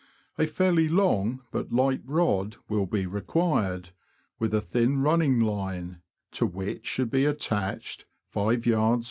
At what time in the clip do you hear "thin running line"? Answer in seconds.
4.59-6.01